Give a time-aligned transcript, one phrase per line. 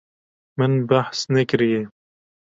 [0.57, 1.81] Min behs nekiriye.